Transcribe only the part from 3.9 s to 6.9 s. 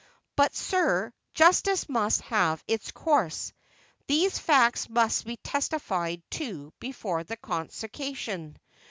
These facts must be testified to